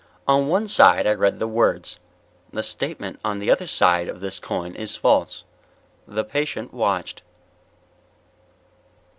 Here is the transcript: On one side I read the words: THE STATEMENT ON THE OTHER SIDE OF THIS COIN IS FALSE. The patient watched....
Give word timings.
On 0.27 0.47
one 0.47 0.67
side 0.67 1.05
I 1.05 1.13
read 1.13 1.37
the 1.37 1.47
words: 1.47 1.99
THE 2.51 2.63
STATEMENT 2.63 3.19
ON 3.23 3.37
THE 3.37 3.51
OTHER 3.51 3.67
SIDE 3.67 4.07
OF 4.07 4.19
THIS 4.19 4.39
COIN 4.39 4.73
IS 4.75 4.95
FALSE. 4.95 5.43
The 6.07 6.23
patient 6.23 6.73
watched.... 6.73 7.21